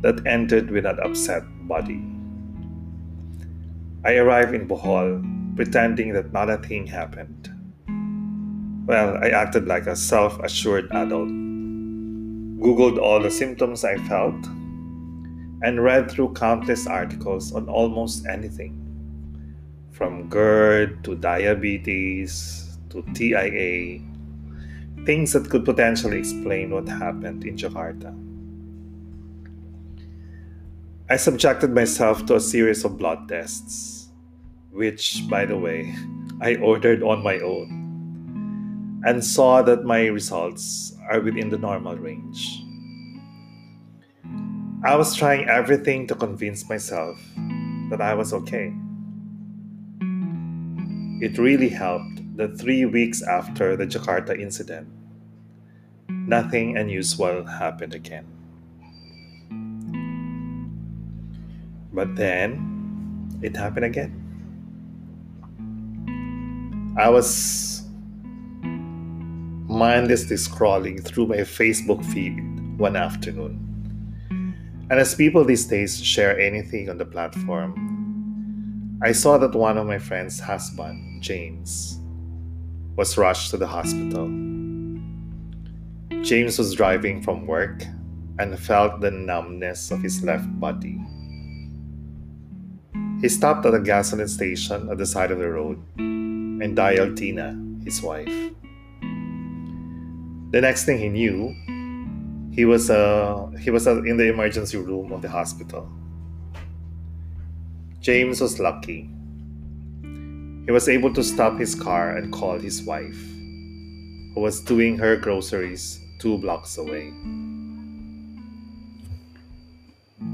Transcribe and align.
that 0.00 0.26
ended 0.26 0.70
with 0.70 0.86
an 0.86 0.98
upset 1.04 1.42
body. 1.68 2.02
I 4.02 4.16
arrived 4.16 4.54
in 4.54 4.66
Bohol 4.66 5.20
pretending 5.54 6.14
that 6.14 6.32
not 6.32 6.48
a 6.48 6.56
thing 6.56 6.86
happened. 6.86 7.52
Well, 8.88 9.18
I 9.22 9.28
acted 9.28 9.66
like 9.66 9.86
a 9.86 9.94
self 9.94 10.40
assured 10.40 10.88
adult 10.92 11.28
Googled 12.64 12.96
all 12.96 13.20
the 13.20 13.30
symptoms 13.30 13.84
I 13.84 13.98
felt, 14.08 14.40
and 15.62 15.82
read 15.82 16.10
through 16.10 16.34
countless 16.34 16.86
articles 16.86 17.52
on 17.52 17.68
almost 17.68 18.26
anything 18.26 18.88
from 19.90 20.28
GERD 20.28 21.02
to 21.02 21.16
diabetes 21.16 22.78
to 22.90 23.02
TIA, 23.14 24.00
things 25.04 25.32
that 25.32 25.50
could 25.50 25.64
potentially 25.64 26.18
explain 26.18 26.70
what 26.70 26.88
happened 26.88 27.44
in 27.44 27.56
Jakarta. 27.56 28.14
I 31.10 31.16
subjected 31.16 31.74
myself 31.74 32.26
to 32.26 32.36
a 32.36 32.40
series 32.40 32.84
of 32.84 32.96
blood 32.96 33.28
tests, 33.28 34.10
which, 34.70 35.24
by 35.28 35.46
the 35.46 35.56
way, 35.56 35.94
I 36.40 36.54
ordered 36.56 37.02
on 37.02 37.22
my 37.24 37.40
own 37.40 39.02
and 39.04 39.24
saw 39.24 39.62
that 39.62 39.84
my 39.84 40.06
results 40.06 40.94
are 41.10 41.20
within 41.20 41.48
the 41.50 41.58
normal 41.58 41.96
range. 41.96 42.62
I 44.84 44.94
was 44.94 45.16
trying 45.16 45.48
everything 45.48 46.06
to 46.06 46.14
convince 46.14 46.68
myself 46.68 47.18
that 47.90 48.00
I 48.00 48.14
was 48.14 48.32
okay. 48.32 48.72
It 51.20 51.36
really 51.36 51.68
helped 51.68 52.36
that 52.36 52.56
three 52.60 52.84
weeks 52.84 53.20
after 53.20 53.76
the 53.76 53.86
Jakarta 53.86 54.38
incident, 54.38 54.86
nothing 56.08 56.76
unusual 56.76 57.44
happened 57.44 57.92
again. 57.92 58.24
But 61.92 62.14
then 62.14 63.40
it 63.42 63.56
happened 63.56 63.86
again. 63.86 64.14
I 66.96 67.08
was 67.08 67.82
mindlessly 69.68 70.36
scrolling 70.36 71.04
through 71.04 71.26
my 71.26 71.38
Facebook 71.38 72.04
feed 72.12 72.38
one 72.78 72.94
afternoon. 72.94 73.67
And 74.90 74.98
as 74.98 75.14
people 75.14 75.44
these 75.44 75.66
days 75.66 76.02
share 76.02 76.38
anything 76.38 76.88
on 76.88 76.96
the 76.96 77.04
platform, 77.04 77.76
I 79.02 79.12
saw 79.12 79.36
that 79.38 79.54
one 79.54 79.76
of 79.76 79.86
my 79.86 79.98
friend's 79.98 80.40
husband, 80.40 81.22
James, 81.22 82.00
was 82.96 83.18
rushed 83.18 83.50
to 83.50 83.58
the 83.58 83.66
hospital. 83.66 84.26
James 86.22 86.58
was 86.58 86.74
driving 86.74 87.22
from 87.22 87.46
work 87.46 87.84
and 88.38 88.58
felt 88.58 89.00
the 89.00 89.10
numbness 89.10 89.90
of 89.90 90.02
his 90.02 90.24
left 90.24 90.48
body. 90.58 90.98
He 93.20 93.28
stopped 93.28 93.66
at 93.66 93.74
a 93.74 93.80
gasoline 93.80 94.28
station 94.28 94.88
at 94.90 94.96
the 94.96 95.06
side 95.06 95.30
of 95.30 95.38
the 95.38 95.48
road 95.48 95.82
and 95.98 96.74
dialed 96.74 97.16
Tina, 97.16 97.60
his 97.84 98.00
wife. 98.00 98.32
The 100.50 100.60
next 100.62 100.84
thing 100.84 100.98
he 100.98 101.08
knew, 101.08 101.54
he 102.58 102.64
was 102.64 102.90
uh, 102.90 103.46
he 103.60 103.70
was 103.70 103.86
uh, 103.86 104.02
in 104.02 104.16
the 104.16 104.26
emergency 104.26 104.76
room 104.76 105.12
of 105.12 105.22
the 105.22 105.28
hospital. 105.28 105.88
James 108.00 108.40
was 108.40 108.58
lucky. 108.58 109.08
He 110.66 110.72
was 110.72 110.88
able 110.88 111.14
to 111.14 111.22
stop 111.22 111.56
his 111.56 111.76
car 111.76 112.16
and 112.16 112.32
call 112.32 112.58
his 112.58 112.82
wife, 112.82 113.22
who 114.34 114.40
was 114.40 114.60
doing 114.60 114.98
her 114.98 115.14
groceries 115.14 116.00
two 116.18 116.36
blocks 116.38 116.78
away. 116.78 117.12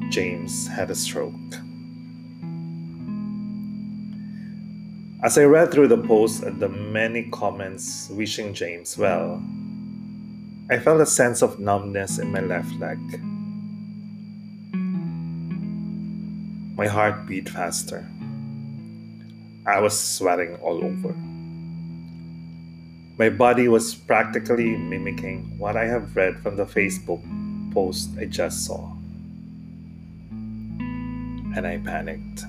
James 0.09 0.67
had 0.67 0.91
a 0.91 0.95
stroke. 0.95 1.53
As 5.23 5.37
I 5.37 5.45
read 5.45 5.73
through 5.73 5.89
the 5.89 6.01
post 6.01 6.43
and 6.43 6.59
the 6.59 6.71
many 6.71 7.25
comments 7.25 8.09
wishing 8.09 8.55
James 8.55 8.97
well, 8.97 9.45
I 10.71 10.79
felt 10.79 10.99
a 10.99 11.07
sense 11.07 11.43
of 11.43 11.61
numbness 11.61 12.19
in 12.19 12.33
my 12.33 12.41
left 12.41 12.73
leg. 12.81 12.99
My 16.75 16.87
heart 16.87 17.27
beat 17.27 17.51
faster. 17.51 18.09
I 19.67 19.81
was 19.81 19.99
sweating 19.99 20.57
all 20.57 20.83
over. 20.83 21.15
My 23.19 23.29
body 23.29 23.69
was 23.69 23.95
practically 23.95 24.75
mimicking 24.75 25.59
what 25.59 25.77
I 25.77 25.85
have 25.85 26.17
read 26.17 26.39
from 26.39 26.57
the 26.57 26.65
Facebook 26.65 27.23
post 27.75 28.09
I 28.19 28.25
just 28.25 28.65
saw. 28.65 28.91
And 31.55 31.67
I 31.67 31.77
panicked. 31.77 32.43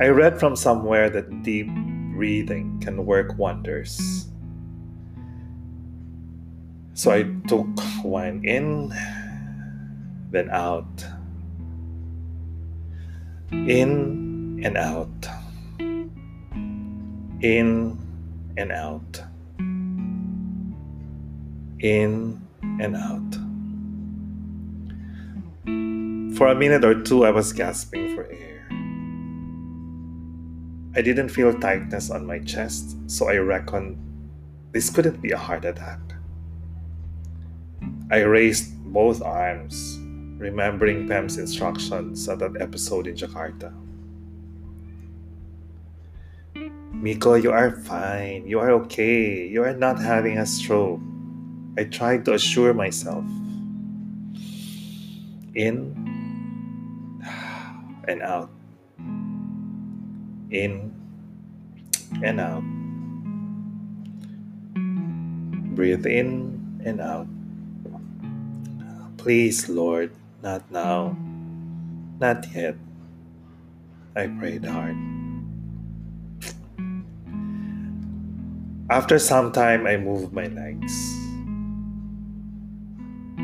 I 0.00 0.08
read 0.08 0.40
from 0.40 0.56
somewhere 0.56 1.10
that 1.10 1.42
deep 1.42 1.68
breathing 2.14 2.80
can 2.80 3.04
work 3.04 3.36
wonders. 3.36 4.29
So 7.00 7.08
I 7.12 7.22
took 7.48 7.80
one 8.04 8.44
in, 8.44 8.92
then 10.30 10.50
out. 10.50 10.84
In 13.50 14.60
and 14.62 14.76
out. 14.76 15.08
In 17.40 17.96
and 18.58 18.70
out. 18.70 19.22
In 21.78 22.38
and 22.60 22.94
out. 22.94 23.32
For 26.36 26.48
a 26.48 26.54
minute 26.54 26.84
or 26.84 27.00
two, 27.02 27.24
I 27.24 27.30
was 27.30 27.54
gasping 27.54 28.14
for 28.14 28.28
air. 28.30 28.68
I 30.94 31.00
didn't 31.00 31.30
feel 31.30 31.58
tightness 31.58 32.10
on 32.10 32.26
my 32.26 32.40
chest, 32.40 32.94
so 33.06 33.30
I 33.30 33.36
reckoned 33.36 33.96
this 34.72 34.90
couldn't 34.90 35.22
be 35.22 35.30
a 35.30 35.38
heart 35.38 35.64
attack. 35.64 35.98
I 38.10 38.26
raised 38.26 38.74
both 38.92 39.22
arms, 39.22 39.98
remembering 40.36 41.06
Pam's 41.06 41.38
instructions 41.38 42.28
at 42.28 42.40
that 42.40 42.60
episode 42.60 43.06
in 43.06 43.14
Jakarta. 43.14 43.70
Miko, 46.90 47.34
you 47.34 47.52
are 47.52 47.70
fine. 47.70 48.46
You 48.46 48.58
are 48.58 48.72
okay. 48.82 49.46
You 49.46 49.62
are 49.62 49.72
not 49.72 50.02
having 50.02 50.38
a 50.38 50.44
stroke. 50.44 51.00
I 51.78 51.84
tried 51.84 52.26
to 52.26 52.34
assure 52.34 52.74
myself. 52.74 53.24
In 55.54 55.94
and 58.04 58.20
out. 58.20 58.50
In 60.50 60.92
and 62.22 62.40
out. 62.40 62.66
Breathe 65.78 66.04
in 66.04 66.82
and 66.84 67.00
out. 67.00 67.28
Please, 69.20 69.68
Lord, 69.68 70.16
not 70.42 70.64
now, 70.72 71.14
not 72.18 72.46
yet. 72.56 72.74
I 74.16 74.26
prayed 74.28 74.64
hard. 74.64 74.96
After 78.88 79.18
some 79.18 79.52
time, 79.52 79.86
I 79.86 79.98
moved 79.98 80.32
my 80.32 80.46
legs. 80.48 80.96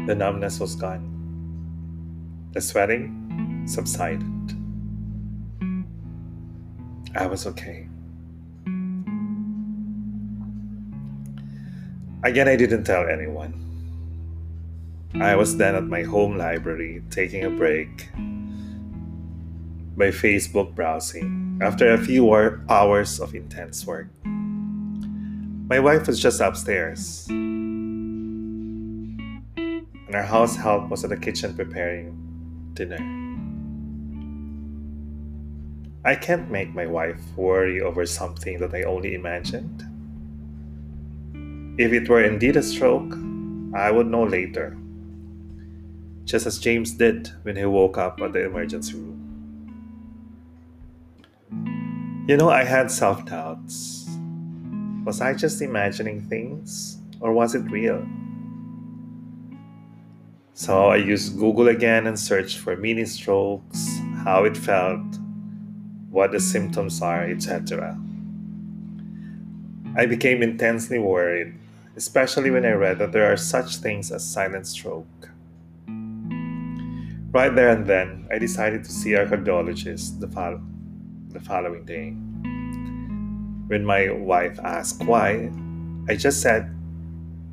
The 0.09 0.17
numbness 0.17 0.59
was 0.59 0.75
gone. 0.75 1.05
The 2.53 2.63
sweating 2.63 3.69
subsided. 3.69 4.25
I 7.15 7.27
was 7.27 7.47
okay. 7.53 7.87
Again, 12.25 12.49
I 12.49 12.57
didn't 12.57 12.85
tell 12.85 13.07
anyone. 13.07 13.66
I 15.21 15.35
was 15.35 15.57
then 15.57 15.75
at 15.75 15.85
my 15.85 16.03
home 16.03 16.37
library 16.37 17.03
taking 17.11 17.45
a 17.45 17.51
break. 17.51 18.09
by 19.97 20.09
Facebook 20.09 20.75
browsing 20.75 21.59
after 21.63 21.91
a 21.93 21.99
few 21.99 22.31
hours 22.69 23.19
of 23.19 23.35
intense 23.35 23.87
work. 23.87 24.09
My 25.69 25.81
wife 25.81 26.07
was 26.07 26.21
just 26.21 26.41
upstairs, 26.41 27.27
and 27.31 27.73
our 30.13 30.23
house 30.23 30.55
help 30.55 30.91
was 30.91 31.03
at 31.03 31.11
the 31.11 31.17
kitchen 31.17 31.57
preparing 31.57 32.13
dinner. 32.75 33.01
I 36.05 36.15
can't 36.15 36.51
make 36.51 36.75
my 36.75 36.87
wife 36.87 37.19
worry 37.35 37.81
over 37.81 38.05
something 38.05 38.61
that 38.61 38.75
I 38.75 38.83
only 38.83 39.15
imagined. 39.15 39.83
If 41.81 41.93
it 41.93 42.09
were 42.09 42.23
indeed 42.23 42.57
a 42.57 42.63
stroke, 42.63 43.15
I 43.75 43.91
would 43.91 44.07
know 44.07 44.23
later, 44.25 44.77
just 46.27 46.45
as 46.45 46.59
James 46.59 46.91
did 46.91 47.31
when 47.43 47.57
he 47.57 47.65
woke 47.65 47.97
up 47.97 48.21
at 48.21 48.33
the 48.33 48.45
emergency 48.45 48.95
room. 48.95 49.23
You 52.29 52.37
know, 52.37 52.51
I 52.51 52.65
had 52.65 52.91
self 52.91 53.25
doubts. 53.25 54.09
Was 55.05 55.21
I 55.21 55.35
just 55.35 55.63
imagining 55.63 56.21
things, 56.21 56.99
or 57.21 57.33
was 57.33 57.55
it 57.55 57.71
real? 57.71 58.05
So 60.53 60.87
I 60.87 60.97
used 60.97 61.39
Google 61.39 61.69
again 61.69 62.09
and 62.09 62.19
searched 62.19 62.59
for 62.59 62.77
mini 62.77 63.05
strokes, 63.05 64.01
how 64.25 64.43
it 64.45 64.57
felt, 64.57 65.07
what 66.11 66.33
the 66.33 66.41
symptoms 66.41 67.01
are, 67.01 67.23
etc. 67.25 67.97
I 69.97 70.07
became 70.07 70.43
intensely 70.43 70.99
worried, 70.99 71.55
especially 71.95 72.51
when 72.51 72.65
I 72.65 72.73
read 72.73 72.99
that 72.99 73.13
there 73.13 73.33
are 73.33 73.37
such 73.37 73.77
things 73.77 74.11
as 74.11 74.29
silent 74.29 74.67
stroke. 74.67 75.31
Right 77.37 77.55
there 77.55 77.69
and 77.69 77.87
then, 77.87 78.27
I 78.33 78.39
decided 78.39 78.83
to 78.85 78.91
see 78.91 79.13
a 79.13 79.27
cardiologist 79.27 80.21
the, 80.21 80.27
fol- 80.27 80.63
the 81.29 81.39
following 81.39 81.85
day. 81.85 82.13
When 83.69 83.85
my 83.85 84.09
wife 84.09 84.59
asked 84.65 85.05
why, 85.05 85.53
I 86.09 86.17
just 86.17 86.41
said, 86.41 86.75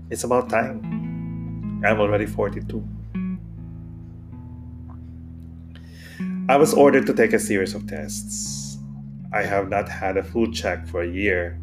It's 0.09 0.23
about 0.23 0.49
time. 0.49 1.81
I'm 1.83 1.99
already 1.99 2.25
42. 2.25 2.81
I 6.47 6.55
was 6.55 6.73
ordered 6.73 7.05
to 7.07 7.13
take 7.13 7.33
a 7.33 7.39
series 7.39 7.75
of 7.75 7.85
tests. 7.85 8.77
I 9.33 9.43
have 9.43 9.67
not 9.67 9.89
had 9.89 10.15
a 10.15 10.23
full 10.23 10.49
check 10.49 10.87
for 10.87 11.01
a 11.01 11.09
year, 11.09 11.59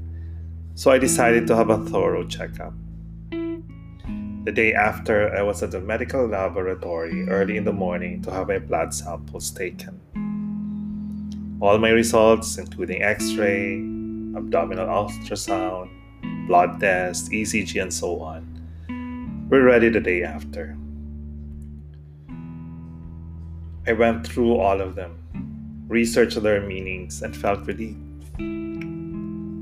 so 0.74 0.90
I 0.90 0.98
decided 0.98 1.46
to 1.46 1.56
have 1.56 1.70
a 1.70 1.78
thorough 1.86 2.26
checkup. 2.26 2.74
The 4.42 4.52
day 4.52 4.72
after, 4.72 5.36
I 5.36 5.42
was 5.42 5.62
at 5.62 5.70
the 5.70 5.80
medical 5.80 6.26
laboratory 6.26 7.28
early 7.28 7.58
in 7.58 7.64
the 7.64 7.74
morning 7.74 8.22
to 8.22 8.30
have 8.30 8.48
my 8.48 8.58
blood 8.58 8.94
samples 8.94 9.50
taken. 9.50 10.00
All 11.60 11.76
my 11.76 11.90
results, 11.90 12.56
including 12.56 13.02
x 13.02 13.34
ray, 13.34 13.76
abdominal 14.34 14.88
ultrasound, 14.88 15.90
blood 16.46 16.80
test, 16.80 17.30
ECG, 17.30 17.82
and 17.82 17.92
so 17.92 18.18
on, 18.20 19.46
were 19.50 19.62
ready 19.62 19.90
the 19.90 20.00
day 20.00 20.22
after. 20.22 20.74
I 23.86 23.92
went 23.92 24.26
through 24.26 24.56
all 24.56 24.80
of 24.80 24.94
them, 24.94 25.84
researched 25.86 26.42
their 26.42 26.62
meanings, 26.62 27.20
and 27.20 27.36
felt 27.36 27.66
relieved. 27.66 28.24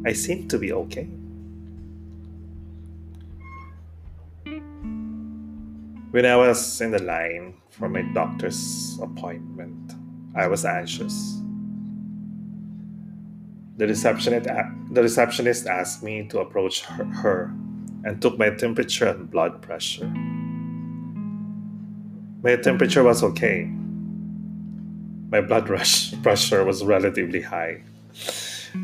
I 0.07 0.13
seemed 0.13 0.51
to 0.51 0.59
be 0.59 0.73
okay. 0.73 1.09
When 6.11 6.25
I 6.25 6.37
was 6.37 6.81
in 6.81 6.91
the 6.91 7.03
line 7.03 7.53
for 7.69 7.87
my 7.87 8.01
doctor's 8.01 8.99
appointment, 9.03 9.93
I 10.35 10.47
was 10.47 10.65
anxious. 10.65 11.39
The 13.77 13.87
receptionist, 13.89 14.49
the 14.91 15.03
receptionist 15.03 15.67
asked 15.67 16.03
me 16.03 16.27
to 16.29 16.41
approach 16.41 16.81
her, 16.87 17.05
her 17.05 17.53
and 18.05 18.23
took 18.23 18.39
my 18.39 18.49
temperature 18.49 19.07
and 19.07 19.31
blood 19.31 19.61
pressure. 19.61 20.09
My 22.43 22.57
temperature 22.57 23.03
was 23.03 23.23
okay, 23.23 23.67
my 25.29 25.43
blood 25.43 25.69
rush 25.69 26.15
pressure 26.23 26.65
was 26.65 26.87
relatively 26.87 27.43
high 27.43 27.83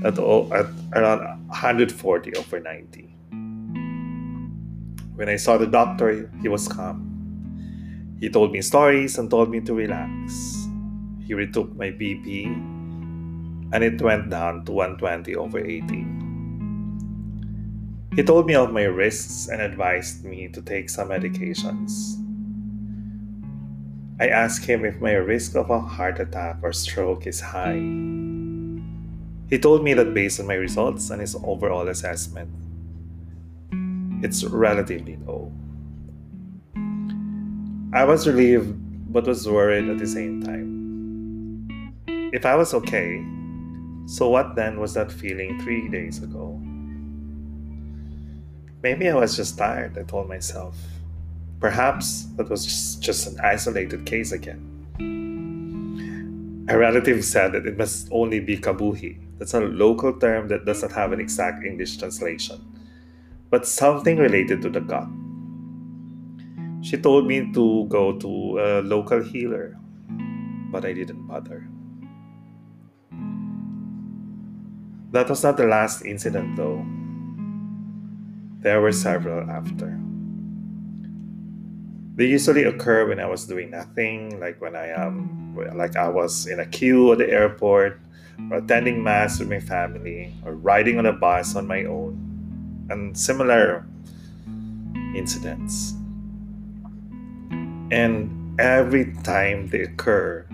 at, 0.05 0.19
all, 0.19 0.53
at 0.53 0.67
around 0.93 1.21
140 1.49 2.37
over 2.37 2.61
90. 2.61 3.17
When 5.15 5.31
I 5.31 5.37
saw 5.37 5.57
the 5.57 5.67
doctor, 5.67 6.31
he 6.43 6.49
was 6.49 6.69
calm. 6.69 7.14
He 8.25 8.31
told 8.31 8.53
me 8.53 8.63
stories 8.63 9.19
and 9.19 9.29
told 9.29 9.51
me 9.51 9.61
to 9.61 9.75
relax. 9.75 10.65
He 11.29 11.35
retook 11.35 11.77
my 11.77 11.93
BP 11.93 12.49
and 13.69 13.85
it 13.85 14.01
went 14.01 14.31
down 14.31 14.65
to 14.65 14.73
120 14.73 15.37
over 15.37 15.61
80. 15.61 16.07
He 18.17 18.23
told 18.25 18.47
me 18.47 18.55
of 18.55 18.73
my 18.73 18.85
risks 18.85 19.49
and 19.53 19.61
advised 19.61 20.25
me 20.25 20.49
to 20.57 20.63
take 20.63 20.89
some 20.89 21.11
medications. 21.11 22.17
I 24.19 24.29
asked 24.29 24.65
him 24.65 24.87
if 24.87 25.03
my 25.03 25.13
risk 25.21 25.55
of 25.55 25.69
a 25.69 25.79
heart 25.79 26.19
attack 26.19 26.61
or 26.63 26.73
stroke 26.73 27.27
is 27.27 27.43
high. 27.43 27.77
He 29.53 29.59
told 29.61 29.85
me 29.85 29.93
that 29.93 30.15
based 30.15 30.41
on 30.41 30.47
my 30.47 30.55
results 30.55 31.11
and 31.11 31.21
his 31.21 31.37
overall 31.45 31.89
assessment, 31.89 32.49
it's 34.25 34.43
relatively 34.45 35.19
low. 35.27 35.53
I 37.95 38.03
was 38.03 38.27
relieved 38.27 38.75
but 39.13 39.29
was 39.29 39.47
worried 39.47 39.89
at 39.89 39.99
the 39.99 40.07
same 40.07 40.43
time. 40.43 42.03
If 42.35 42.45
I 42.45 42.57
was 42.57 42.75
okay, 42.75 43.25
so 44.07 44.31
what 44.31 44.57
then 44.57 44.81
was 44.81 44.95
that 44.95 45.13
feeling 45.13 45.61
three 45.61 45.89
days 45.89 46.21
ago? 46.21 46.61
Maybe 48.83 49.09
I 49.09 49.15
was 49.15 49.37
just 49.37 49.57
tired, 49.57 49.97
I 49.97 50.03
told 50.03 50.29
myself. 50.29 50.77
Perhaps 51.61 52.25
that 52.35 52.51
was 52.51 52.97
just, 52.97 53.29
an 53.29 53.39
isolated 53.39 54.05
case 54.05 54.33
again. 54.33 54.59
A 56.69 56.77
relative 56.77 57.25
said 57.25 57.53
that 57.53 57.65
it 57.65 57.79
must 57.79 58.09
only 58.11 58.41
be 58.41 58.59
kabuhi. 58.59 59.19
That's 59.39 59.55
a 59.55 59.61
local 59.61 60.19
term 60.19 60.49
that 60.49 60.65
does 60.65 60.83
not 60.83 60.91
have 60.91 61.13
an 61.13 61.21
exact 61.21 61.65
English 61.65 61.99
translation, 61.99 62.61
but 63.51 63.69
something 63.69 64.19
related 64.19 64.63
to 64.63 64.69
the 64.69 64.81
gut. 64.81 65.07
She 66.85 66.99
told 66.99 67.27
me 67.27 67.51
to 67.57 67.89
go 67.89 68.13
to 68.13 68.61
a 68.61 68.69
local 68.85 69.25
healer, 69.25 69.73
but 70.69 70.85
I 70.85 70.93
didn't 70.93 71.25
bother. 71.27 71.65
That 75.17 75.31
was 75.31 75.43
not 75.43 75.57
the 75.57 75.65
last 75.65 76.05
incident, 76.05 76.61
though. 76.61 76.85
There 78.61 78.83
were 78.83 78.93
several 78.93 79.49
after. 79.49 79.99
They 82.17 82.27
usually 82.27 82.65
occur 82.65 83.09
when 83.09 83.19
I 83.19 83.33
was 83.33 83.47
doing 83.47 83.71
nothing, 83.71 84.39
like 84.39 84.61
when 84.61 84.77
I 84.77 84.89
am, 84.89 85.57
um, 85.57 85.77
like 85.79 85.97
I 85.97 86.11
was 86.11 86.47
in 86.47 86.61
a 86.61 86.67
queue 86.67 87.13
at 87.13 87.19
the 87.19 87.31
airport, 87.31 87.99
or 88.51 88.59
attending 88.59 89.03
mass 89.03 89.41
with 89.41 89.49
my 89.49 89.61
family, 89.61 90.35
or 90.45 90.53
riding 90.53 90.99
on 90.99 91.07
a 91.07 91.15
bus 91.15 91.57
on 91.57 91.67
my 91.67 91.85
own, 91.85 92.21
and 92.91 93.17
similar 93.17 93.87
incidents. 95.17 95.95
And 97.95 98.59
every 98.61 99.15
time 99.23 99.69
they 99.69 99.83
occur, 99.83 100.45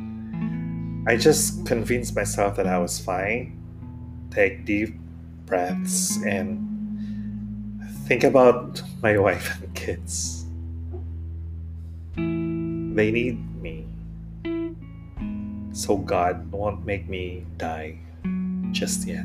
I 1.09 1.17
just 1.17 1.65
convinced 1.65 2.15
myself 2.15 2.57
that 2.57 2.67
I 2.67 2.77
was 2.77 3.01
fine. 3.01 3.57
Take 4.31 4.67
deep 4.67 4.95
breaths 5.47 6.19
and 6.23 6.61
think 8.05 8.25
about 8.25 8.83
my 9.01 9.17
wife 9.27 9.59
and 9.63 9.75
kids. 9.75 10.45
They 12.15 13.11
need 13.11 13.41
me. 13.63 13.89
So 15.73 15.97
God 15.97 16.53
won't 16.53 16.85
make 16.85 17.09
me 17.09 17.47
die 17.57 17.97
just 18.71 19.09
yet. 19.09 19.25